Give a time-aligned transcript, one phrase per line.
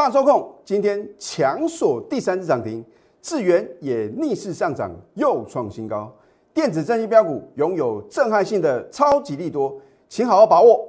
[0.00, 2.82] 大收控今天强锁第三次涨停，
[3.20, 6.10] 智源也逆势上涨，又创新高。
[6.54, 9.78] 电子正息标股拥有震撼性的超级利多，
[10.08, 10.88] 请好好把握。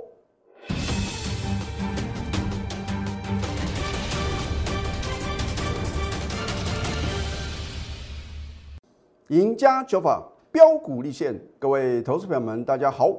[9.28, 13.13] 赢家九法标股立现，各位投资朋友们，大家好，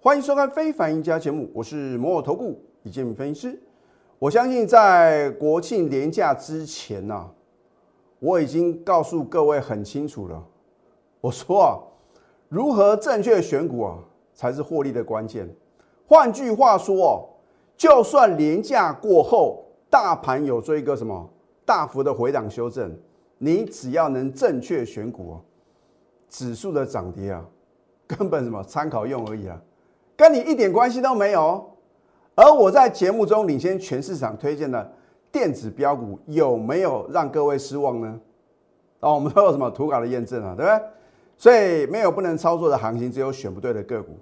[0.00, 3.60] 欢迎收看《非凡赢家》节目，我是摩尔投顾李建明分析师。
[4.18, 7.30] 我相信在国庆连假之前呢、
[8.20, 10.42] 我已经告诉各位很清楚了。
[11.20, 11.78] 我说啊，
[12.48, 13.98] 如何正确选股啊，
[14.32, 15.48] 才是获利的关键。
[16.06, 17.28] 换句话说哦，
[17.76, 21.28] 就算连假过后，大盘有做一个什么
[21.64, 22.96] 大幅的回档修正，
[23.38, 25.40] 你只要能正确选股哦，
[26.28, 27.44] 指数的涨跌啊，
[28.06, 29.60] 根本什么参考用而已啊，
[30.16, 31.73] 跟你一点关系都没有。
[32.34, 34.92] 而我在节目中领先全市场推荐的
[35.30, 38.20] 电子标股，有没有让各位失望呢？
[39.00, 40.82] 哦，我们都有什么图稿的验证啊，对不对？
[41.36, 44.18] 所以没有不能操作的行情，只有选不对的个股。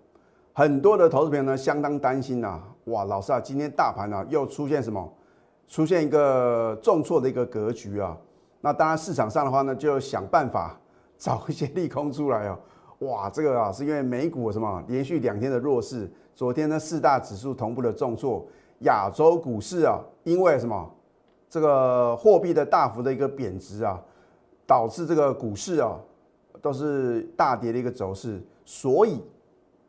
[0.53, 5.13] 很多的投资朋友呢，相当担心呐、哇，老师啊，今天大盘啊又出现什么？
[5.69, 8.15] 出现一个重挫的一个格局啊。
[8.61, 10.79] 那当然市场上的话呢，就想办法
[11.17, 12.59] 找一些利空出来哦。
[13.01, 18.47] 哇，这个啊是因为美股什么连续两天的弱势，昨天呢四大指数同步的重挫，
[18.81, 20.91] 亚洲股市啊因为什么
[21.49, 24.03] 这个货币的大幅的一个贬值啊，
[24.67, 25.99] 导致这个股市啊
[26.61, 29.21] 都是大跌的一个走势，所以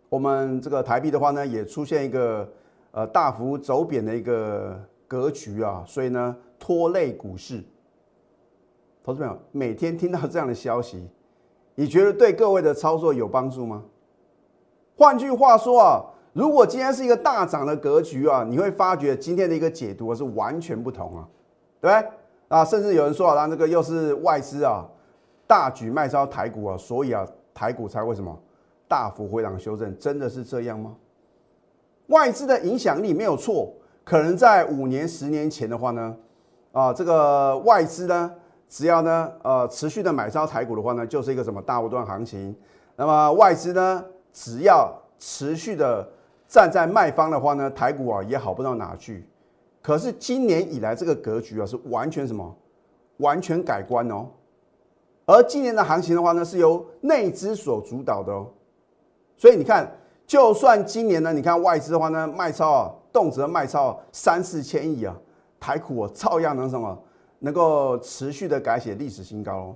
[0.09, 2.47] 我们这个台币的话呢也出现一个
[2.91, 4.77] 呃大幅走贬的一个
[5.07, 7.63] 格局啊，所以呢拖累股市。
[9.03, 11.07] 投资朋友每天听到这样的消息，
[11.75, 13.83] 你觉得对各位的操作有帮助吗？
[14.95, 16.03] 换句话说啊，
[16.33, 21.27] 如果今天是一个大涨的格局啊，你会发觉今天的一个解读是完全不同啊，
[21.79, 22.09] 对不对？
[22.47, 24.85] 啊，甚至有人说啊，那这个又是外资啊
[25.47, 28.35] 大举卖超台股啊，所以啊台股才会什么
[28.87, 30.95] 大幅回档修正，真的是这样吗？
[32.07, 33.71] 外资的影响力没有错，
[34.03, 36.15] 可能在五年、十年前的话呢，
[36.71, 38.31] 啊，这个外资呢，
[38.67, 42.55] 只要呢，呃，持续的买超台股的话呢，就是一个什么大波段行情。
[42.95, 46.07] 那么外资呢，只要持续的
[46.53, 49.27] 站在卖方的话呢，台股啊也好不到哪去。
[49.81, 52.55] 可是今年以来这个格局啊是完全什么？
[53.17, 54.27] 完全改观哦。
[55.25, 58.45] 而今年的行情的话呢，是由内资所主导的哦。
[59.35, 59.91] 所以你看，
[60.27, 65.17] 就算今年呢，你看外资的话呢，卖超啊，动辄卖超、三四千亿啊，
[65.59, 66.95] 台股啊照样能什么，
[67.39, 69.75] 能够持续的改写历史新高哦。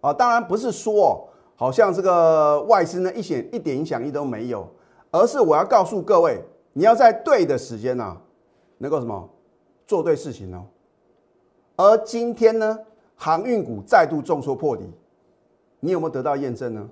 [0.00, 1.22] 啊，当然不是说、哦、
[1.54, 4.68] 好像这个外资呢一点一点影响力都没有，
[5.10, 8.16] 而是我要告诉各位，你要在对的时间呐、
[8.78, 9.28] 能够什么
[9.86, 10.64] 做对事情哦。
[11.76, 12.78] 而今天呢，
[13.16, 14.84] 航运股再度重挫破底，
[15.80, 16.88] 你有没有得到验证呢？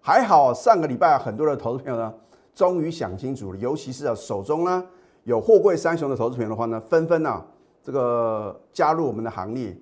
[0.00, 2.14] 还好，上个礼拜很多的投资朋友呢，
[2.54, 4.84] 终于想清楚了，尤其是啊手中呢
[5.24, 7.44] 有货柜三雄的投资朋友的话呢，纷纷啊
[7.82, 9.76] 这个加入我们的行列。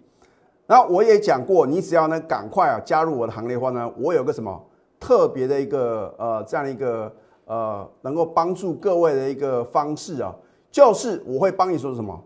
[0.67, 4.65] 那我也讲过，你只要呢赶快啊加入我的行列的话呢，我有个什么
[5.05, 7.13] 特别的一个呃这样一个
[7.45, 10.35] 呃能够帮助各位的一个方式啊，
[10.71, 12.19] 就是我会帮你说什么，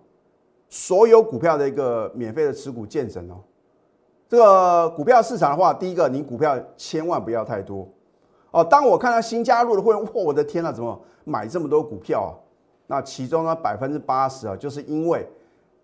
[0.68, 3.40] 所有股票的一个免费的持股见证哦。
[4.28, 7.88] 这个股票市场的话，第一个，你股票千万不要太多
[8.52, 8.62] 哦。
[8.62, 12.30] 当我看到新加入的会员，哇，我的天呐，怎么买这么多股票啊？
[12.86, 15.28] 那其中呢，百分之八十啊，就是因为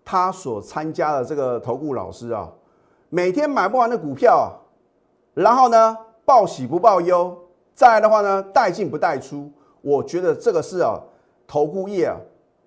[0.05, 2.49] 他所参加的这个投顾老师啊，
[3.09, 4.47] 每天买不完的股票啊，
[5.33, 7.37] 然后呢，报喜不报忧，
[7.73, 9.49] 再来的话呢，带进不带出，
[9.81, 10.99] 我觉得这个是啊，
[11.47, 12.17] 投顾业啊，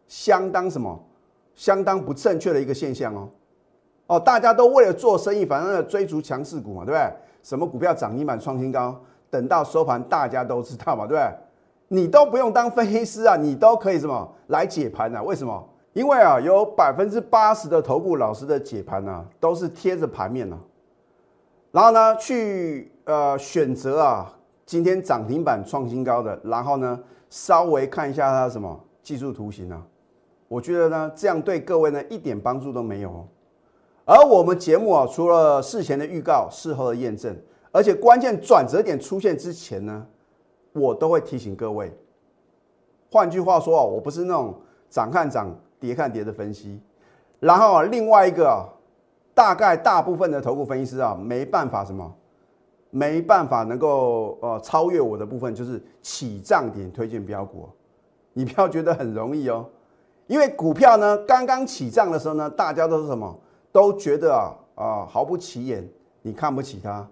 [0.07, 0.99] 相当什么，
[1.55, 3.29] 相当不正确的一个现象哦。
[4.07, 7.13] 哦，大家都为了做生意，反正追逐强势股嘛，对不对？
[7.43, 8.99] 什么股票涨停板创新高，
[9.29, 11.39] 等到收盘大家都知道嘛，对不对？
[11.89, 15.23] 你都不用当分析师啊，你都可以什么来解盘啊？
[15.23, 15.69] 为什么？
[15.95, 20.59] 因为啊，有百分之八十的投顾老师的解盘啊，都是贴着盘面啊，
[21.73, 24.31] 然后呢，去呃选择啊，
[24.67, 27.01] 今天涨停板创新高的，然后呢，
[27.31, 29.83] 稍微看一下它什么技术图形啊，
[30.47, 33.27] 我觉得呢，这样对各位呢一点帮助都没有哦。
[34.05, 37.35] 而我们节目啊，除了事前的预告、事后的验证，
[37.73, 40.07] 而且关键转折点出现之前呢，
[40.75, 41.91] 我都会提醒各位。
[43.11, 44.55] 换句话说啊，我不是那种
[44.91, 45.51] 涨看涨、
[45.81, 46.79] 跌看跌的分析。
[47.41, 48.69] 然后啊，另外一个啊，
[49.35, 52.15] 大概大部分的投顾分析师啊，没办法什么，
[52.91, 57.69] 没办法能够呃超越我的部分，就是起涨点推荐标股。
[58.33, 59.67] 你不要觉得很容易哦，
[60.27, 63.39] 因为股票呢刚刚起涨的时候呢，大家都是什么？
[63.71, 65.87] 都觉得啊啊毫不起眼，
[66.23, 67.07] 你看不起它。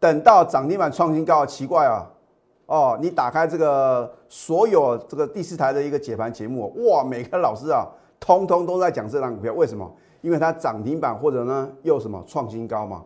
[0.00, 2.10] 等到涨停板创新高，奇怪啊！
[2.66, 7.86] 哦，你打开这个所有这个第四台的一个解盘节目，哇，每个老师啊，
[8.18, 9.88] 通通都在讲这张股票，为什么？
[10.22, 13.04] 因为它涨停板或者呢又什么创新高嘛。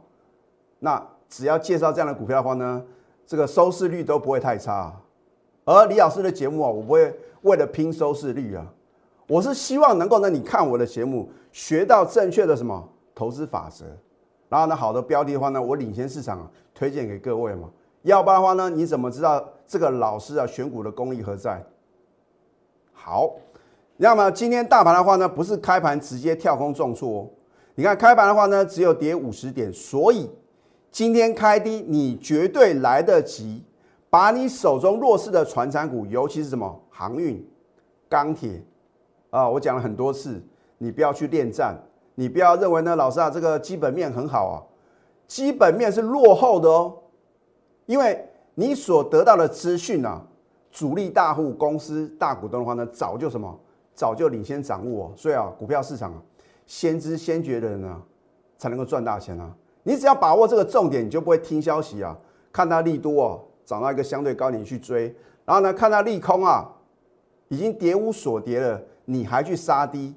[0.79, 2.82] 那只要介绍这样的股票的话呢，
[3.26, 4.94] 这个收视率都不会太差。
[5.64, 7.12] 而李老师的节目啊，我不会
[7.43, 8.64] 为了拼收视率啊，
[9.28, 13.84] 我是希望能够呢，你看我的节目学到正确的什么投资法则。
[14.49, 17.69] 然后呢，好的标的的话呢，我领先市场推荐给各位嘛。
[18.02, 21.61] 要不然的话呢，你怎么知道这个老师啊选股的功力何在？
[22.93, 23.34] 好，
[23.96, 27.29] 那么今天大盘的话呢，不是开盘直接跳空重挫哦。
[27.75, 30.31] 你看开盘的话呢，只有跌五十点，所以
[30.96, 33.62] 今天开低，你绝对来得及
[34.08, 37.46] 把你手中弱势的船产股，尤其是什么航运、
[38.08, 38.64] 钢铁
[39.28, 40.43] 啊，我讲了很多次，
[40.78, 41.76] 你不要去恋战。
[42.14, 44.56] 你不要认为呢，老师啊，这个基本面很好啊，
[45.26, 46.96] 基本面是落后的哦，
[47.84, 50.26] 因为你所得到的资讯啊，
[50.70, 53.54] 主力大户、公司大股东的话呢，早就什么，
[53.93, 56.22] 早就领先掌握，所以啊，股票市场啊，
[56.64, 58.00] 先知先觉的人啊，
[58.56, 59.54] 才能够赚大钱啊。
[59.87, 62.19] 你只要把握这个重点，你就不会听消息啊，
[62.53, 66.69] 看到利多哦，涨到一个相对高点去追，然后呢，看到利空啊，
[67.47, 70.12] 已经跌无所跌了，你还去杀低。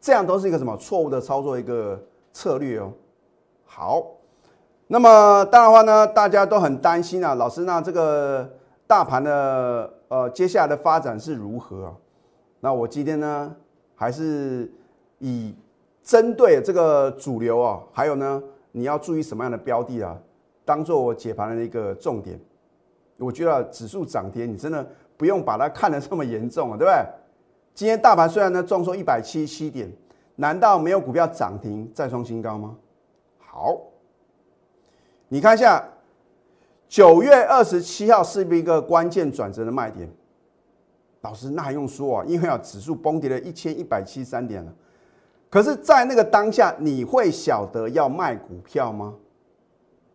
[0.00, 2.00] 这样都是一个什么错误的操作一个
[2.32, 2.92] 策略哦。
[3.64, 4.06] 好，
[4.86, 8.48] 那么当然话呢，大家都很担心啊，老师，那这个
[8.86, 11.92] 大盘的呃接下来的发展是如何啊？
[12.60, 13.52] 那我今天呢，
[13.96, 14.72] 还是
[15.18, 15.52] 以
[16.04, 18.40] 针对这个主流啊，还有呢，
[18.78, 20.16] 你要注意什么样的标的啊，
[20.64, 22.38] 当做我解盘的一个重点。
[23.16, 27.04] 我觉得指数涨跌，你真的不用把它看得这么严重啊，对不对？
[27.74, 29.92] 今天大盘虽然呢重收一百七十七点，
[30.36, 32.76] 难道没有股票涨停再创新高吗？
[33.38, 33.76] 好，
[35.26, 35.84] 你看一下
[36.88, 40.08] 九月二十七号是不是一个关键转折的卖点？
[41.22, 42.24] 老师那还用说啊？
[42.24, 44.72] 因为啊指数崩跌了一千一百七十三点了，
[45.50, 49.14] 可是，在那个当下，你会晓得要卖股票吗？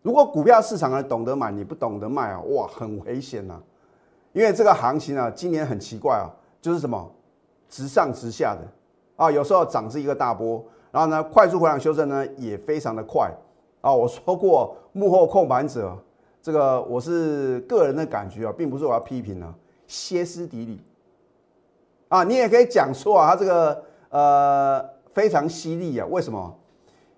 [0.02, 3.60] 如果股票市场呢懂得买，你不懂得卖啊，哇，很危险呐！
[4.32, 7.10] 因为这个行情啊，今年很奇怪啊，就是什么？
[7.68, 8.60] 直上直下的
[9.16, 13.28] 啊，有时候涨是一个大波，然后呢，快速回档修正呢也非常的快
[13.80, 13.92] 啊。
[13.92, 15.96] 我说过幕后控盘者，
[16.40, 19.52] 这个我是个人的感觉啊，并不是我要批评啊，
[19.88, 20.80] 歇斯底里
[22.08, 26.54] 啊，你也可以讲说啊，他这个呃非常犀利啊，为什么？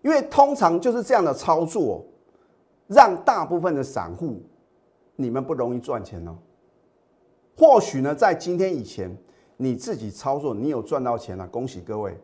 [0.03, 2.05] 因为通常就是这样的操作，
[2.87, 4.41] 让大部分的散户
[5.17, 6.37] 你们不容易赚钱哦。
[7.57, 9.17] 或许呢，在今天以前。
[9.59, 12.15] 你自己操作，你有赚到钱了，恭喜各位。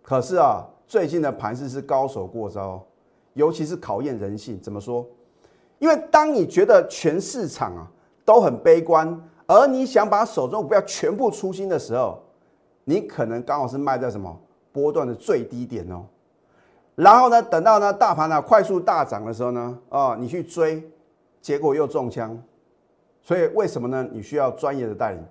[0.00, 2.82] 可是啊，最近的盘势是高手过招，
[3.34, 4.58] 尤其是考验人性。
[4.58, 5.06] 怎么说？
[5.78, 7.86] 因为当你觉得全市场啊
[8.24, 12.18] 都很悲观，而你想把手中股票全部出清的时候，
[12.84, 14.34] 你可能刚好是卖在什么
[14.78, 16.04] 波段的最低点哦。
[16.94, 20.82] 然后呢，等到呢大盘呢快速大涨的时候呢，啊，你去追，
[21.40, 22.40] 结果又中枪。
[23.20, 24.08] 所以为什么呢？
[24.12, 25.22] 你需要专业的带领。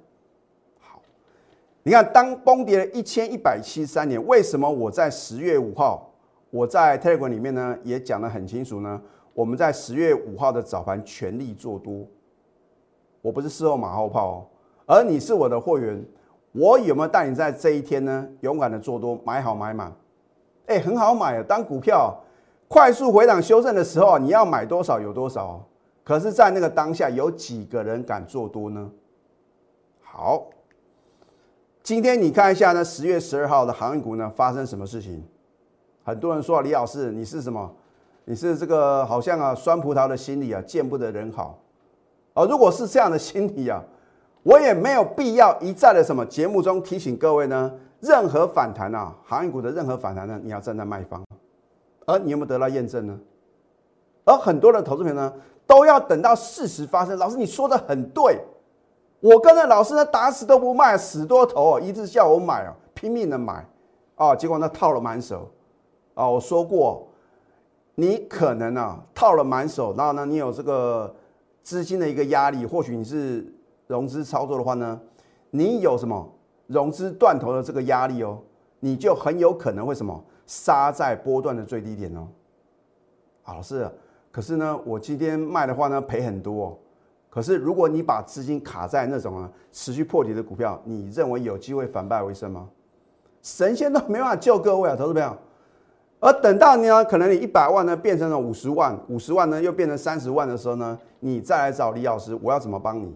[1.83, 6.11] 你看，当崩跌了一千一百七十三年，为什么我在十月五号，
[6.49, 9.01] 我在 Telegram 里面呢也讲得很清楚呢？
[9.33, 12.05] 我们在十月五号的早盘全力做多，
[13.21, 14.45] 我不是事后马后炮哦，
[14.85, 16.03] 而你是我的货源，
[16.57, 19.93] 我有没有带你在这一天呢勇敢的做多，买好买满？
[20.65, 21.43] 哎，很好买啊！
[21.47, 22.17] 当股票
[22.67, 25.63] 快速回档修正的时候，你要买多少有多少。
[26.03, 28.89] 可是，在那个当下，有几个人敢做多呢？
[30.01, 30.47] 好。
[31.83, 35.23] 今天你看一下呢，十月十二号的航运股呢发生什么事情？
[36.03, 37.71] 很多人说李老师你是什么？
[38.25, 41.59] 你是这个好像啊酸葡萄的心理啊，见不得人好。
[42.33, 43.81] 而如果是这样的心理啊，
[44.47, 51.21] 我也没有必要一再的什么节目中提醒各位呢，任何反弹啊，航运股的任何反弹呢，你要站在卖方。
[52.05, 53.19] 而你有没有得到验证呢？
[54.23, 55.33] 而很多的投资朋友呢，
[55.65, 57.17] 都要等到事实发生。
[57.17, 58.39] 老师你说的很对。
[59.19, 63.67] 我跟着老师呢，打死都不卖，死多头哦，一直叫我买啊，拼命的买
[64.15, 65.51] 啊，结果呢套了满手
[66.13, 66.25] 啊。
[66.25, 67.05] 我说过，
[67.95, 71.13] 你可能啊套了满手，然后呢你有这个
[71.61, 73.45] 资金的一个压力，或许你是
[73.87, 74.99] 融资操作的话呢，
[75.49, 76.29] 你有什么
[76.67, 78.39] 融资断头的这个压力哦，
[78.79, 82.27] 你就很有可能会什么杀在波段的最低点哦。
[83.45, 83.89] 老师，
[84.31, 86.65] 可是呢我今天卖的话呢赔很多。
[86.65, 86.77] 哦
[87.29, 92.67] 可是，如果你把资金卡在那种啊持续破底的股票，你认为有机会反败为胜吗？
[93.43, 95.37] 神仙都没办法救各位啊，投资朋友。
[96.19, 103.15] 而等到你呢，可能你一百万呢变成了五十万，五十万呢又变成三十万的时候呢，你再来找李老师，我要怎么帮你？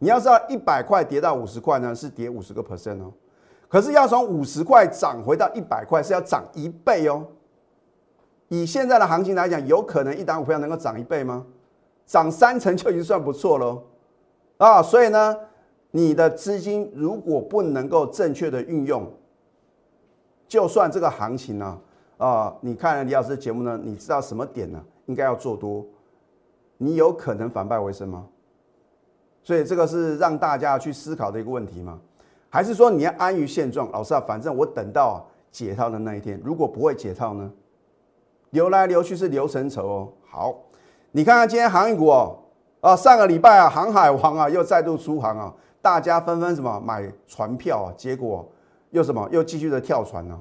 [0.00, 3.12] 你要知道，一百块跌到五十块呢，是跌五十个 percent 哦。
[3.68, 7.24] 可是要从五十块涨回到一百块，是要涨一倍哦。
[8.48, 11.46] 以现在的行情来讲，有可能一档股票能够涨一倍吗？
[12.06, 13.82] 涨三成就已经算不错喽。
[14.56, 15.36] 啊，所以呢，
[15.90, 19.06] 你的资金如果不能够正确的运用，
[20.48, 21.78] 就算这个行情呢，
[22.16, 24.82] 啊，你看了李老师的节目呢，你知道什么点呢？
[25.06, 25.84] 应该要做多，
[26.78, 28.26] 你有可能反败为胜吗？
[29.42, 31.98] 所以这个是让大家去思考的一个问题吗？
[32.48, 33.90] 还是说你要安于现状？
[33.92, 37.50] 老师啊，反正我等到解套的那一天，如果不会解套呢？
[38.50, 40.08] 流来流去是流成仇哦。
[40.28, 40.54] 好，
[41.12, 42.36] 你看看今天航运股哦，
[42.80, 48.48] 啊，上个礼拜啊，航海王啊又再度出航啊，大家纷纷什么买船票啊，结果
[48.90, 50.36] 又什么又继续的跳船呢？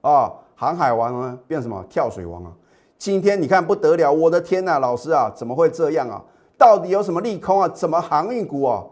[0.00, 2.52] 啊，航海王呢变什么跳水王啊？
[2.98, 6.24] 今天你看不得了，我的天呐，老师啊，怎么会这样啊？
[6.62, 7.68] 到底有什么利空啊？
[7.70, 8.84] 怎么航运股啊？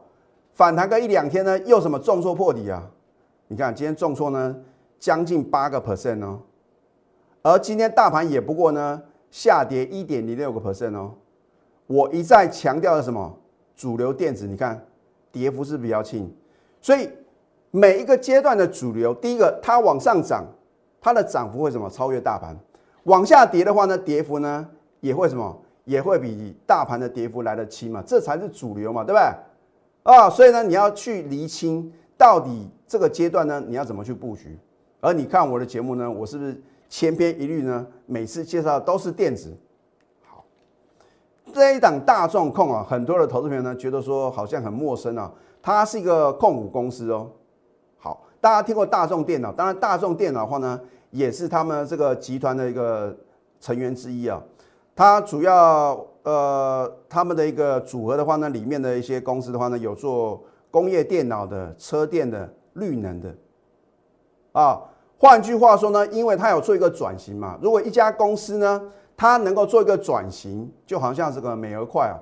[0.54, 2.82] 反弹个一两天呢，又什么重挫破底啊？
[3.46, 4.56] 你看今天重挫呢，
[4.98, 6.40] 将近八个 percent 哦，
[7.42, 9.00] 而今天大盘也不过呢
[9.30, 11.12] 下跌一点零六个 percent 哦。
[11.86, 13.36] 我一再强调的什么？
[13.76, 14.84] 主流电子，你看
[15.30, 16.28] 跌幅是比较轻，
[16.80, 17.08] 所以
[17.70, 20.44] 每一个阶段的主流，第一个它往上涨，
[21.00, 22.58] 它的涨幅会什么超越大盘？
[23.04, 25.56] 往下跌的话呢，跌幅呢也会什么？
[25.90, 28.00] 也会比大盘的跌幅来得轻嘛？
[28.06, 30.14] 这才是主流嘛，对不对？
[30.14, 34.56] 啊，所以呢，你要去厘清到底这个阶段呢，你要怎么去布局？
[35.00, 37.84] 而你看我的节目呢，我是不是千篇一律呢？
[38.06, 39.52] 每次介绍都是电子。
[40.24, 40.44] 好，
[41.52, 47.28] 这一档大众控啊，很多的投资朋友呢觉得说好像很陌生啊，它是一个控股公司哦。
[47.98, 49.50] 好，大家听过大众电脑？
[49.50, 50.80] 当然，大众电脑的话呢，
[51.10, 53.16] 也是他们这个集团的一个
[53.60, 54.40] 成员之一啊。
[55.00, 56.06] 它主要。
[56.22, 63.34] 呃，他们的一个组合的话呢，里面的一些公司的话呢，有做工业电脑的、车电的、绿能的，
[64.52, 64.82] 啊，
[65.16, 67.58] 换句话说呢，因为它有做一个转型嘛。
[67.62, 68.82] 如果一家公司呢，
[69.16, 72.20] 它能够做一个转型，就好像这个美而快啊，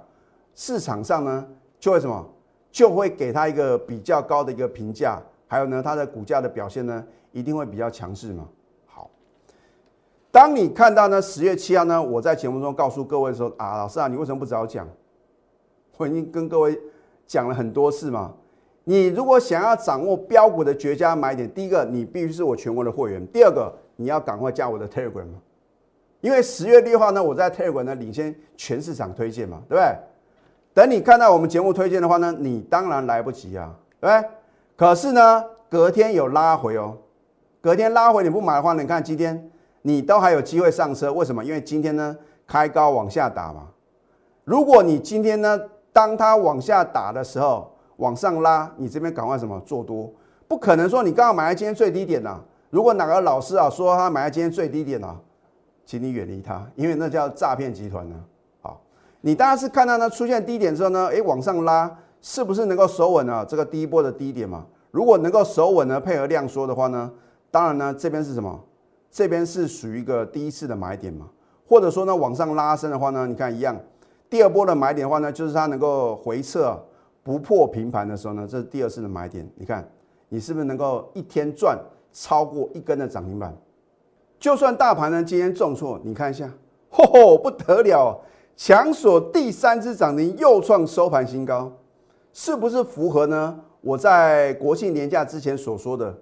[0.55, 1.45] 市场上呢
[1.81, 2.25] 就会什么，
[2.71, 8.47] 就会给它一个比较高的一个评价，还有呢，它的股价的表现呢，一定会比较强势嘛。
[10.31, 14.87] 当你看到呢，十月七号呢，我在节目中告诉各位说啊，老师啊，你为什么不早讲？
[15.97, 16.79] 我已经跟各位
[17.27, 18.35] 讲了很多次嘛。
[18.85, 25.27] 你如果想要掌握标股的绝佳买点，第一个你必须是我全国的会员，第二个你要赶快加我的 Telegram。
[26.21, 29.97] 因为十月六号呢，我在 Telegram 呢领先全市场推荐嘛，对不对？
[30.75, 34.31] 等你看到我们节目推荐的话呢，你当然来不及啊，对不对？
[34.77, 36.97] 可是呢，隔天有拉回哦，
[37.61, 39.51] 隔天拉回你不买的话，你看今天。
[39.83, 41.45] 你都还有机会上车，为什么？
[41.45, 42.17] 因为今天呢
[42.47, 43.69] 开高往下打嘛。
[44.45, 45.61] 如果你今天呢，
[45.93, 50.11] 当它往下打的时候，往上拉，你这边赶快什么做多？
[50.47, 52.41] 不可能说你刚好买在今天最低点呐。
[52.71, 55.17] 如果哪个老师啊说他买在今天最低点啊，
[55.85, 58.17] 请你远离他，因为那叫诈骗集团呢。
[58.63, 58.81] 好，
[59.21, 63.45] 你当然是看到呢出现低点之后呢，诶，往上拉，是不是能够守稳啊？
[63.47, 64.67] 这个第一波的低点嘛。
[64.91, 67.11] 如果能够守稳呢，配合量缩的话呢，
[67.51, 68.59] 当然呢这边是什么？
[69.19, 71.29] 这边是属于一个第一次的买点嘛，
[71.67, 73.77] 或者说呢往上拉升的话呢，你看一样，
[74.31, 76.81] 第二波的买点的话呢，就是它能够回撤
[77.25, 79.45] 不破平盘的时候呢，这是第二次的买点。
[79.57, 79.85] 你看
[80.29, 81.77] 你是不是能够一天赚
[82.13, 83.53] 超过一根的涨停板？
[84.39, 86.49] 就算大盘呢今天重挫，你看一下，
[86.93, 88.21] 嚯嚯不得了，
[88.57, 91.73] 强锁第三只涨停又创收盘新高，
[92.33, 93.59] 是不是符合呢？
[93.81, 96.17] 我在国庆年假之前所说的，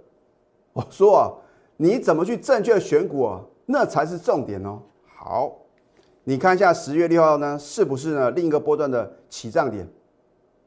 [0.73, 1.31] 我说啊。
[1.77, 3.41] 你怎么去正确的选股啊？
[3.67, 4.81] 那才是重点哦。
[5.07, 5.53] 好，
[6.25, 9.87] 你看一下十月六号呢，是不是呢另一个波段的起涨点？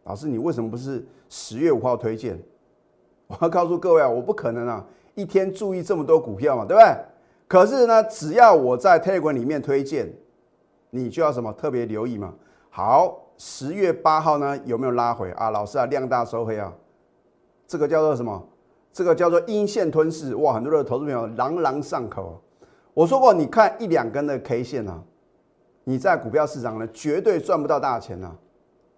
[0.04, 2.38] 老师，你为什么不是十月五号推荐？
[3.28, 4.86] 我要告诉各位啊，我不可能啊，
[5.16, 6.96] 一天注意这么多股票嘛，对不对？
[7.48, 10.12] 可是呢，只要我在 Telegram 里面推荐，
[10.89, 12.34] 你就要什么特别留意嘛。
[12.70, 15.50] 好，十月八号呢有没有拉回啊？
[15.50, 16.74] 老师啊，量大收黑啊，
[17.68, 18.48] 这个叫做什么？
[19.00, 22.38] 这个叫做阴线吞噬，哇，很多的投资朋友朗朗上口。
[22.94, 25.01] 我说过，你看一两根的 K 线啊，
[25.86, 28.36] 你在股票市场呢绝对赚不到大钱呐，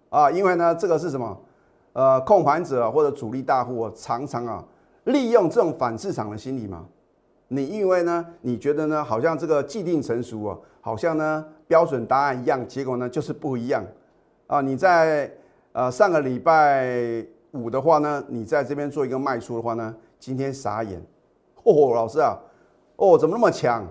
[0.08, 1.40] 啊，因为呢这个是什么？
[1.92, 4.64] 呃，控盘者或者主力大户常常啊
[5.04, 6.84] 利用这种反市场的心理嘛。
[7.46, 13.84] 你因为呢你觉得呢好像这个既定成熟啊，好像呢标准答案一样，结果呢就是不一样
[14.48, 14.60] 啊。
[14.60, 15.32] 你在
[15.70, 17.24] 呃上个礼拜。
[17.52, 21.00] 五的话呢，你在这边做一个卖出的话呢，今天傻眼，
[21.64, 22.38] 哦，老师啊，
[22.96, 23.86] 哦，怎么那么强？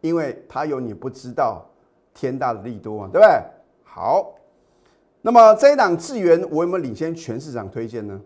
[0.00, 1.64] 因为它有你不知道
[2.12, 3.42] 天大的利多嘛，对不对？
[3.82, 4.34] 好，
[5.22, 8.20] 那么这一档智源我有没有领先全市场推荐呢？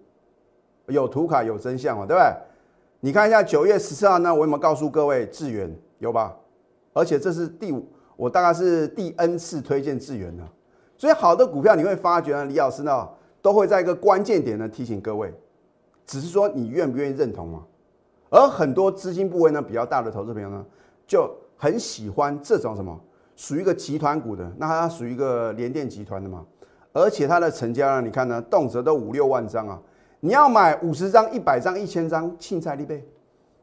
[0.89, 2.33] 有图卡有真相嘛，对不对？
[3.01, 6.37] 你看一下九月十四号呢，我有没有告诉各位智源有吧？
[6.93, 10.53] 而且这是第五，我大概是第 N 次推荐智源了。
[10.97, 13.09] 所以好的股票你会发觉呢，李老师呢
[13.41, 15.33] 都会在一个关键点呢提醒各位，
[16.07, 17.65] 只是说你愿不愿意认同嘛。
[18.31, 20.65] 而很多资金部位呢比较大的投资朋友呢，
[21.07, 22.99] 就很喜欢这种什么
[23.37, 26.45] 属于一个集团股的，那它属于一个联电集团的嘛，
[26.93, 29.81] 而且它的成交量你看呢，动辄都五六万张啊。
[30.21, 33.09] 你要买五十张、一百张、一千张，庆菜立贝。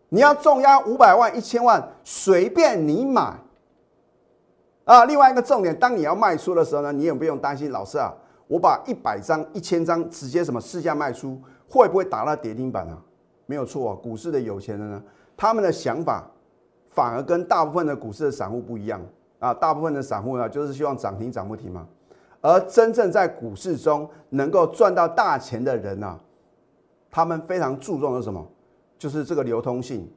[0.07, 3.37] 你要重压五百万、一千万，随便你买。
[4.85, 8.13] 啊，另外一个重点，当你要卖出的时候呢，你也不用担心，老师啊，
[8.47, 12.97] 我把一百张、一千张直接什么市价卖出，会不会打到跌停板啊？
[13.45, 15.03] 没有错啊，股市的有钱人呢，
[15.35, 16.23] 他们的想法
[16.89, 19.01] 反而跟大部分的股市的散户不一样
[19.39, 19.53] 啊。
[19.53, 21.87] 大部分的散户呢，就是希望涨停涨不停嘛。
[22.41, 26.19] 而真正在股市中能够赚到大钱的人呢？
[27.09, 28.45] 他们非常注重的是什么？
[28.97, 30.07] 就是这个流通性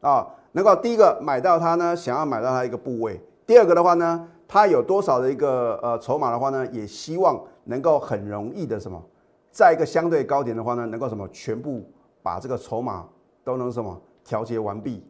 [0.00, 9.02] 啊，能够第一个买到它呢，想要买到它一个部位；第二个的话呢，它有多少的一个呃筹码的话呢，也希望能够很容易的什么，
[9.50, 11.84] 在一个相对高点的话呢，能够什么全部
[12.22, 13.08] 把这个筹码
[13.44, 15.04] 都能什么调节完毕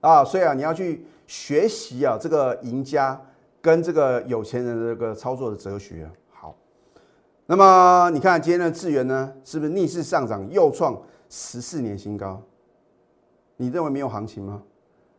[0.00, 0.24] 啊。
[0.24, 3.20] 所以啊，你要去学习啊，这个赢家
[3.60, 6.10] 跟这个有钱人的这个操作的哲学。
[6.30, 6.54] 好
[7.46, 12.40] 那么你看今天的智源呢，是不是逆势上涨，又创十四年新高？
[13.56, 14.62] 你认为没有行情吗？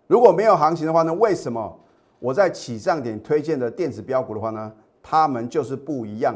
[0.07, 1.79] 如果没有行情的话呢，为什么
[2.19, 6.35] 我在起涨点推荐的电子标股的话呢，他们就是不一样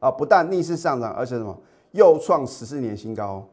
[0.00, 0.10] 啊？
[0.10, 1.56] 不但逆势上涨，而且什么
[1.92, 3.46] 又创十四年新高？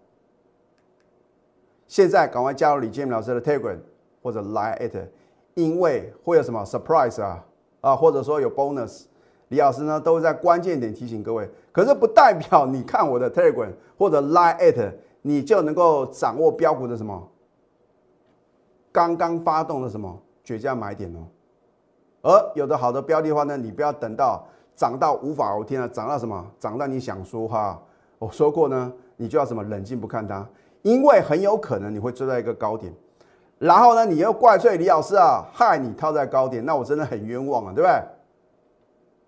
[1.88, 3.78] 现在赶快加入李建明老师的 Telegram
[4.22, 5.08] 或者 Line at，
[5.54, 7.46] 因为会有什么 surprise 啊
[7.82, 9.04] 啊，或者说有 bonus。
[9.50, 17.32] 李老师呢，都会在关键点提醒各位，可是不代表你看我的 Telegram 或者 Line at，你就能够掌握标股的什么
[18.92, 21.20] 刚刚发动的什么绝佳买点哦。
[22.24, 24.46] 而有的好的标的话呢，你不要等到
[24.78, 26.46] 涨到无法无天了，涨到什么？
[26.60, 27.82] 涨到你想说哈，
[28.20, 30.48] 我说过呢，你就要什么冷静不看它，
[30.84, 32.94] 因为很有可能你会追到一个高点，
[33.58, 38.02] 然后呢，你又怪罪李老师啊，害你套在高点，那我真的很冤枉啊，对不对？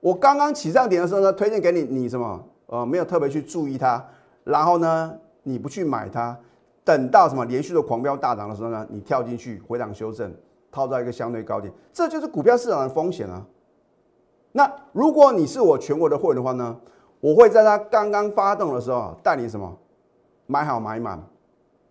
[0.02, 2.46] 我刚刚起涨点的时候呢，推荐给你，你什么？
[2.68, 4.06] 呃，没有特别去注意它，
[4.44, 6.38] 然后呢，你不去买它，
[6.84, 10.32] 等到什么连续的狂飙大涨的时候呢，你跳进去回档修正，
[10.72, 13.44] 套在一个相对高点，这就是股票市场的风险啊。
[14.52, 16.76] 那如果你是我全国的会员的话呢，
[17.20, 19.78] 我会在它刚刚发动的时候带你什么
[20.48, 21.22] 买好买满，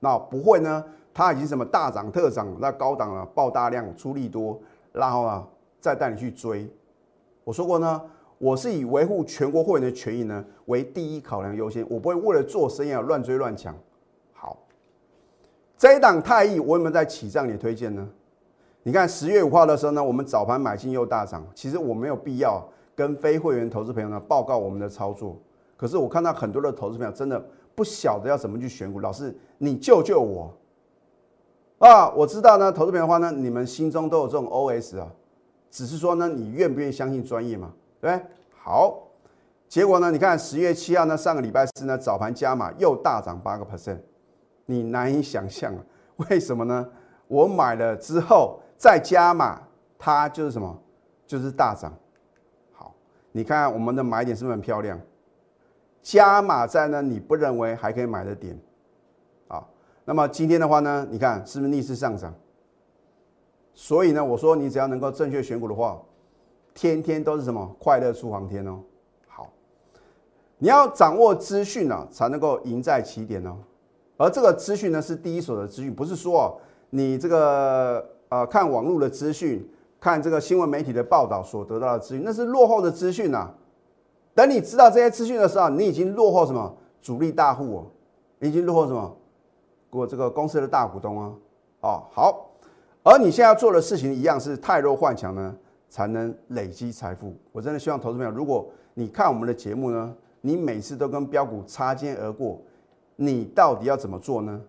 [0.01, 4.59] 那不会呢，它已经什么大涨特涨，那高档了爆大量出力多，
[4.92, 5.47] 然后啊
[5.81, 6.68] 再带你去追。
[7.44, 8.03] 我说过呢，
[8.38, 13.75] 我是以维护全国会员的权益呢为第一考量优先，我不会为了做生意而乱追乱抢。
[14.33, 14.59] 好，
[15.77, 18.09] 这一档太益我有没有在起涨点推荐呢？
[18.88, 25.38] 你看十月五号的时候呢，我们早盘买进又大涨，其实我没有必要跟非会员投资朋友呢报告我们的操作。
[25.77, 27.38] 可是我看到很多的投资朋友真的
[27.74, 30.51] 不晓得要怎么去选股，老师你救救我
[31.81, 32.09] 啊！
[32.12, 35.12] 我知道呢，投资朋友的话呢，你们心中都有这种 OS 啊。
[35.70, 37.70] 只是说呢，你愿不愿意相信专业嘛？
[38.01, 38.18] 对？
[38.59, 39.07] 好，
[39.68, 40.11] 结果呢？
[40.11, 43.98] 你看十月七号呢，上个礼拜四呢，早盘加码又大涨八个 percent，
[44.64, 45.85] 你难以想象啊，
[46.31, 46.88] 为什么呢？
[47.29, 49.62] 我买了之后再加码，
[49.99, 50.77] 它就是什么？
[51.27, 51.93] 就是大涨。
[52.73, 52.95] 好，
[53.33, 54.99] 你看我们的买点是不是很漂亮？
[56.03, 58.59] 加码在呢，你不认为还可以买的点
[59.49, 59.62] 啊？
[60.07, 62.35] 那么今天的话呢，你看是不是逆势上涨？
[63.75, 66.01] 所以呢，我说你只要能够正确选股的话，
[66.73, 68.81] 天天都是什么快乐出航天哦。
[69.27, 69.51] 好，
[70.57, 73.59] 你要掌握资讯呢，才能够赢在起点哦。
[74.17, 76.59] 而这个资讯呢，是第一手的资讯，不是说
[76.90, 79.68] 你这个呃看网络的资讯、
[80.01, 83.51] 看这个新闻媒体的报道所得到的资讯，那是落后的资讯呐。
[84.35, 87.87] 等你知道这些资讯的时候，你已经落后什么主力大户哦，
[88.40, 89.16] 已经落后什么
[89.90, 91.33] 我这个公司的大股东啊。
[91.81, 92.44] 哦，好。
[93.05, 95.57] 而你现在要做的事情一样是太弱换强呢，
[95.88, 97.35] 才能累积财富。
[97.53, 102.61] 我真的希望投资朋友，如果你看我们的节目呢，你每次都跟标股擦肩而过，
[103.16, 104.61] 你到底要怎么做呢？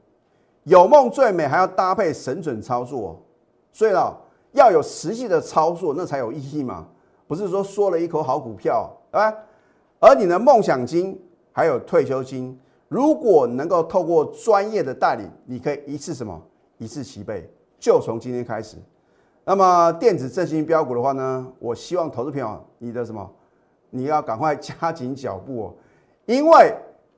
[0.70, 3.20] 有梦最美，还要搭配神准操作。
[3.72, 4.16] 所以呢，
[4.52, 6.88] 要有实际的操作，那才有意义嘛。
[7.28, 9.36] 不是说说了一口好股票，对吧？
[10.00, 11.20] 而你的梦想金
[11.52, 16.40] 还有退休金，如果能够透过专业的代理，你可以一次什么
[16.78, 18.78] 一次齐备，就从今天开始。
[19.46, 23.28] 那么电子振兴标股的话呢，我希望投资朋友你的什么，
[23.90, 25.74] 你要赶快加紧脚步哦，
[26.28, 26.76] 因为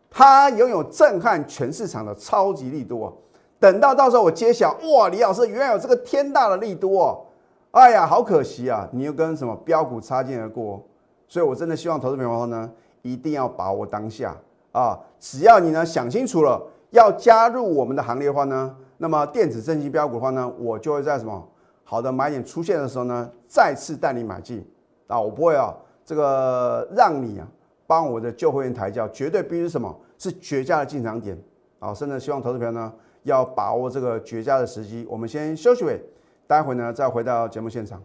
[0.10, 3.14] 它拥有震撼全市场的超级力度哦。
[3.62, 7.22] 等到到时候我揭晓，哇，李老师原来有这个天大的力度哦，
[7.70, 10.84] 哎呀，好可惜啊，你又跟什么标股擦肩而过，
[11.28, 12.68] 所以我真的希望投资朋友呢，
[13.04, 14.36] 一定要把握当下。
[14.72, 21.48] 啊，只要你呢想清楚了，要加入我们的行列的话呢，那么电子正金标股的话呢，我就会在什么
[21.84, 24.68] 好的买点出现的时候呢，再次带你买进。
[25.06, 25.72] 啊，我不会啊，
[26.04, 27.48] 这个让你啊
[27.86, 29.96] 帮我的旧会员抬轿，绝对必须什么？
[30.18, 31.38] 是绝佳的进场点。
[31.78, 32.92] 啊，甚至希望投资朋友呢
[33.24, 35.06] 要把握这个绝佳的时机。
[35.10, 36.02] 我们先休息会，
[36.48, 38.02] 待会呢再回到节目现场，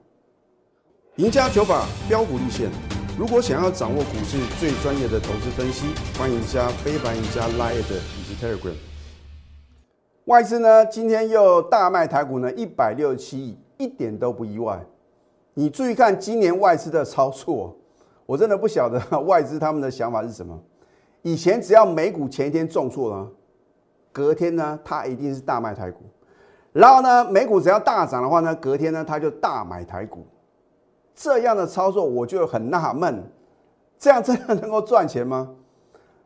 [1.16, 2.70] 赢家九法标股立线。
[3.18, 5.86] 如果想要掌握股市最专业的投资分析，
[6.18, 8.74] 欢迎加非凡、加 Line 以及 Telegram。
[10.26, 14.84] 外资呢，今天又大卖台股呢，一百六十七亿，一点都不意外。
[15.54, 17.74] 你注意看今年外资的操作，
[18.26, 20.60] 我真的不晓得外资他们的想法是什么。
[21.22, 23.26] 以前只要美股前一天重挫了，
[24.16, 25.98] 隔天呢，它一定是大卖台股；
[26.72, 30.26] 然后呢，美股只要大涨的话呢，隔天呢，它就大买台股。
[31.14, 33.22] 这样的操作我就很纳闷，
[33.98, 35.50] 这样真的能够赚钱吗？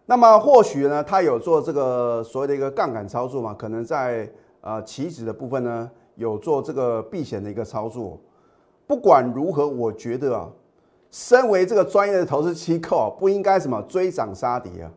[0.07, 3.53] 那么或许呢，他有做这个所谓的一个杠杆操作嘛？
[3.55, 8.20] 可能在呃期指的部分呢，有做这个避险的一个操作。
[8.87, 10.48] 不管如何，我觉得啊，
[11.11, 14.90] 身为这个专业的投资机构，不应该什么追涨杀跌啊。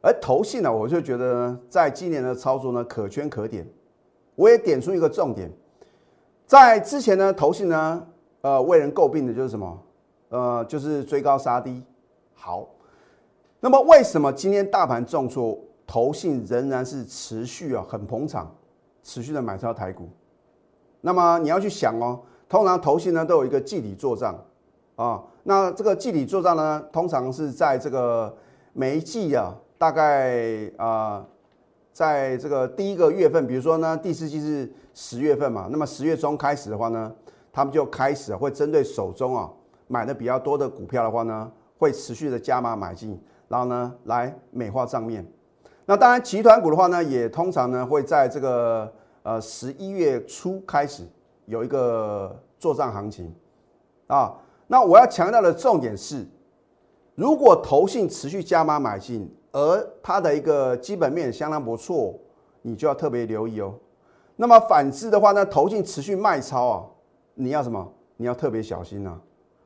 [0.00, 3.66] 而投信呢，我就觉得，在今年的操作呢，可圈可点。
[4.34, 5.50] 我也点出一个重点，
[6.46, 8.06] 在之前呢，投信呢。
[8.42, 9.82] 呃，为人诟病的就是什么？
[10.28, 11.82] 呃，就是追高杀低。
[12.32, 12.68] 好，
[13.58, 18.54] 那么为什么今天大盘重挫，投信仍然是持续啊，很捧场，
[19.02, 20.08] 持续的买超台股？
[21.00, 24.38] 那么你要去想哦，通常投信呢都有一个季底做账
[24.94, 28.32] 啊，那这个季底做账呢，通常是在这个
[28.74, 31.26] 每一季啊，大概啊，
[31.92, 37.12] 在这个第一个月份，比如说呢，第四季是十月份嘛，那么十月中开始的话呢？
[37.52, 39.50] 他们就开始会针对手中啊
[39.88, 45.26] 买的比较多的股票的话呢，会持续的加码买进，然后呢来美化账面。
[45.86, 51.02] 那当然，集团股的话呢，也通常呢会在这个呃十一月初开始
[51.46, 53.34] 有一个做账行情
[54.08, 54.34] 啊。
[54.66, 56.26] 那我要强调的重点是，
[57.14, 62.14] 如果投信持续加码买进，而它的一个基本面相当不错，
[62.60, 63.72] 你就要特别留意哦。
[64.36, 66.84] 那么反之的话呢，投信持续卖超啊。
[67.32, 67.90] 你要什么？
[68.18, 69.18] 你要特别小心呐！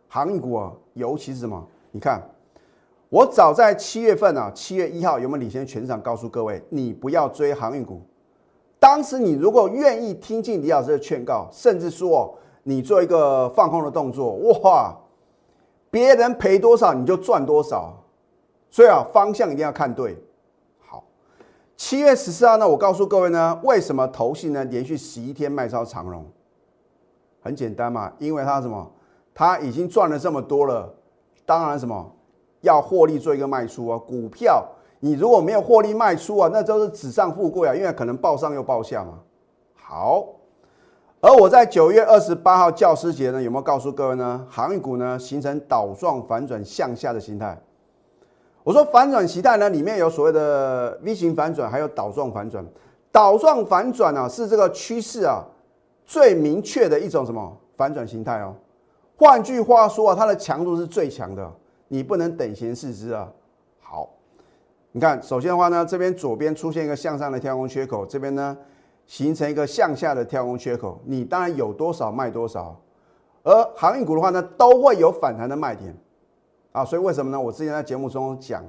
[0.07, 1.67] 航运股啊，尤其是什么？
[1.91, 2.23] 你看，
[3.09, 8.01] 我早在七月份啊，七月一号有没有领先全场告诉各位，你不要追航运股。
[8.79, 14.97] 当时你如果愿意听进李老师的劝告，甚至说你做一个放空的动作，哇，
[15.91, 18.00] 别人赔多少你就赚多少。
[18.71, 20.17] 所以啊，方向一定要看对。
[20.79, 21.05] 好，
[21.77, 26.25] 七月十四号呢，我告诉各位呢，为什么投信呢连续十一天卖超长荣？
[27.43, 28.91] 很简单嘛，因为他什么，
[29.35, 30.95] 他已经赚了这么多了，
[31.45, 32.13] 当然什么
[32.61, 33.99] 要获利做一个卖出啊。
[33.99, 34.65] 股票
[35.01, 39.19] 你如果没有获利卖出啊，那都是纸上富贵啊，因为可能报上又报下嘛。
[39.75, 40.27] 好，
[41.21, 44.47] 而我在九月二十八号教师节呢，有没有告诉各位呢？
[44.49, 47.61] 航运股呢形成倒状反转向下的形态。
[48.63, 52.65] 我说反转形态呢，里面有所谓的 V 型反转，还有倒状反转。
[53.13, 55.45] 倒状反转呢是这个趋势啊。
[56.07, 58.53] 最明确的一种什么反转形态哦？
[59.17, 61.49] 换句话说啊，它的强度是最强的，
[61.87, 63.31] 你不能等闲视之啊。
[63.81, 64.11] 好，
[64.91, 68.59] 你看，首先的话呢，这边左边出现一个向上的跳空缺口，这边呢
[69.07, 72.77] 形成一个向下的跳空缺口，你当然有多少卖多少。
[73.45, 75.97] 而航运股的话呢，都会有反弹的卖点
[76.73, 76.85] 啊。
[76.85, 77.41] 所以为什么呢？
[77.41, 78.65] 我之前在节目中讲。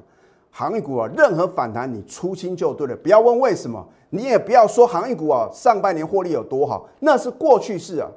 [0.54, 8.12] 航运股啊，任何反弹你出清就对了，不要问为什么，你也不要说航运股啊上半年获利有多好，那是过去式啊。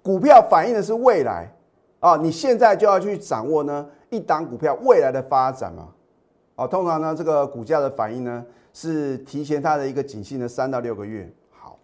[0.00, 1.52] 股票反映的是未来
[1.98, 5.88] 啊，你现在就要去掌握呢一档股票未来的发展嘛。
[6.54, 11.28] 啊，通常呢这个股价的反应呢是提前它的一个景气的三到六个月。
[11.50, 11.76] 好，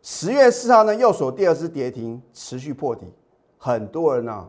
[0.00, 3.04] 十月四号呢右手第二次跌停，持续破底，
[3.58, 4.48] 很多人呢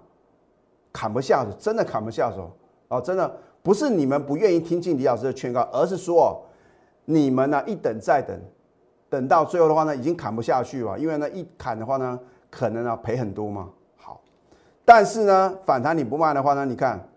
[0.95, 2.49] 砍不下手，真的砍不下手
[2.88, 3.29] 啊，真的。
[3.62, 6.41] 不是你们不愿意听进李老师的劝告，而是说
[7.03, 8.39] 你们呢一等再等，
[9.10, 12.17] 等到最后的话呢，已经砍不下去了，因为呢一砍的话呢，
[12.49, 13.69] 可能啊赔很多嘛。
[13.97, 14.21] 好，
[14.86, 17.10] 但是呢反弹你不卖的话呢，你看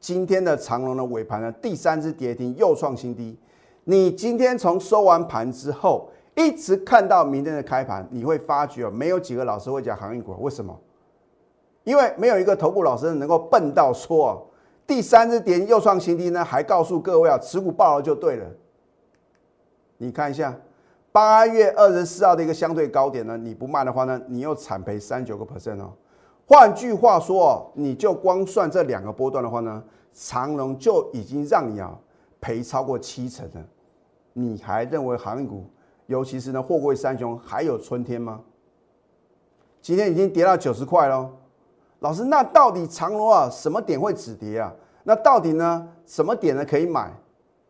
[0.00, 3.38] 今天的长龙的尾盘呢，第三只跌停又创新低。
[3.84, 10.74] 你今天从收完盘之后，一直看到明天的开盘，你会发觉没有几个老师会讲航运股，为什么？
[11.90, 14.48] 因为没有一个头部老师能够笨到说，
[14.86, 18.46] 第三只跌又创新低呢，还告诉各位啊，持股爆了就对了。
[19.96, 20.56] 你看一下
[21.10, 25.92] 八月二十四号的一个相对高点呢，你不卖的话呢，你又惨赔三九个 percent 哦。
[26.46, 31.98] 换句话说哦，你就光算这两个波段的话呢，长龙就已经让你啊。
[32.40, 33.62] 赔超过七成的，
[34.32, 35.66] 你还认为航运股，
[36.06, 38.40] 尤其是呢货柜三雄还有春天吗？
[39.82, 41.30] 今天已经跌到九十块喽，
[42.00, 44.74] 老师，那到底长龙啊什么点会止跌啊？
[45.04, 47.10] 那到底呢什么点呢可以买？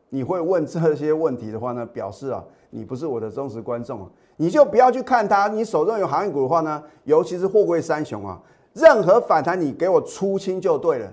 [0.08, 5.48] 你会问这些问题的话呢，表示啊你不是我的忠实观众啊，你就不要去看它。
[5.48, 8.40] 你手中有航运股的话呢，尤其是货柜三雄啊，
[8.72, 11.12] 任何反弹你给我出清就对了。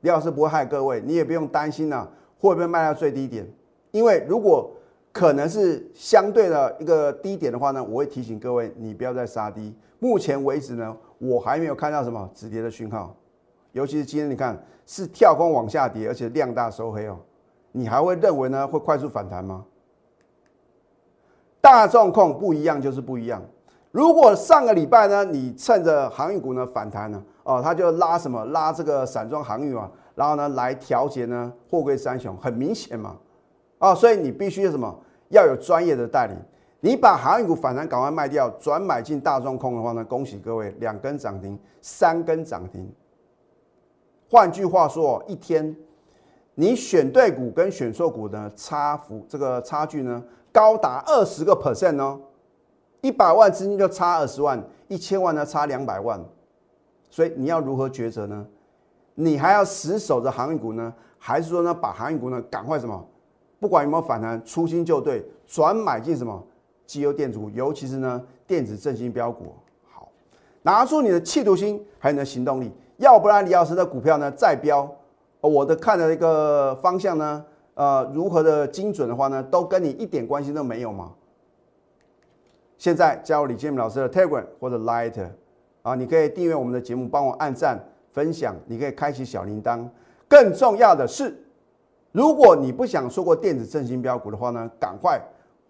[0.00, 2.08] 李老师不会害各位，你也不用担心啊。
[2.38, 3.46] 会不会卖到最低点？
[3.90, 4.70] 因为如果
[5.12, 9.74] 可能是相对的一个低点的话呢，我会提醒各位，你不要再杀低。
[9.98, 13.14] 目前为止呢，我还没有看到什么止跌的讯号，
[13.72, 17.18] 尤其是今天你看是跳空往下跌，而且量大收黑哦，
[17.72, 19.62] 你还会认为呢会快速反弹吗？
[21.60, 23.42] 大众控不一样就是不一样。
[23.90, 29.90] 如果上个礼拜呢，你趁着航运股呢反弹呢，哦，他就拉什么拉这个散装航运啊。
[30.14, 33.16] 然后呢，来调节呢，货柜三雄很明显嘛，
[33.78, 36.36] 啊，所以你必须什么要有专业的带领。
[36.80, 42.90] 你把航运股反弹赶快卖掉，转买进大众空的话呢，恭喜各位，两根涨停，三根涨停。
[44.30, 45.76] 换句话说，一天
[46.54, 52.18] 你选对股跟选错股的差幅，这个差距呢，高达二十个 percent 哦，
[53.02, 56.18] 一百万资金就差二十万，一千万呢差两百万，
[57.10, 58.46] 所以你要如何抉择呢？
[59.14, 63.06] 你还要死守着航运股呢，还是说呢，把航运股呢赶快什么？
[63.58, 66.42] 不管有没有反弹，出新就对，转买进什么
[66.90, 69.54] 机油电子股，尤其是呢电子振兴标股。
[69.88, 70.08] 好，
[70.62, 74.90] 拿出你的企图心，还有你的行动力，要不然李老师的股票呢再飙，
[75.40, 81.12] 我的看的一个方向呢，呃，如何的精准的话呢，都跟你一点关系都没有吗？
[82.76, 85.14] 现在加入李建明老师的 Telegram 或者 Light
[85.82, 87.78] 啊，你可以订阅我们的节目，帮我按赞。
[88.12, 89.88] 分享，你可以开启小铃铛。
[90.26, 91.32] 更重要的是，
[92.10, 95.16] 如果你不想错过电子振兴标股的话呢，赶快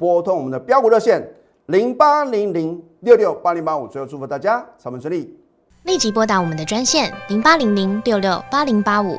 [0.00, 1.22] 拨通我们的标股热线
[1.66, 3.86] 零八零零六六八零八五。
[3.86, 5.38] 最后祝福大家操盘顺利，
[5.82, 9.18] 立即拨打我们的专线零八零零六六八零八五。